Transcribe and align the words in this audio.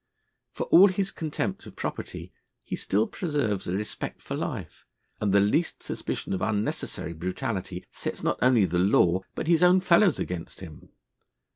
For 0.49 0.63
all 0.71 0.87
his 0.87 1.11
contempt 1.11 1.67
of 1.67 1.75
property, 1.75 2.33
he 2.65 2.75
still 2.75 3.05
preserves 3.05 3.67
a 3.67 3.75
respect 3.77 4.19
for 4.19 4.33
life, 4.35 4.87
and 5.19 5.31
the 5.31 5.39
least 5.39 5.83
suspicion 5.83 6.33
of 6.33 6.41
unnecessary 6.41 7.13
brutality 7.13 7.85
sets 7.91 8.23
not 8.23 8.39
only 8.41 8.65
the 8.65 8.79
law 8.79 9.21
but 9.35 9.45
his 9.45 9.61
own 9.61 9.79
fellows 9.79 10.17
against 10.17 10.59
him. 10.59 10.89